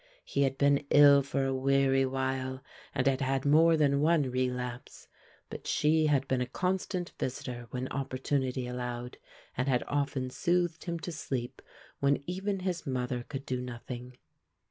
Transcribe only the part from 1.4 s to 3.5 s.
a weary while and had had